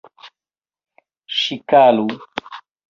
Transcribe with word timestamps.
Ŝikalu! 1.41 2.11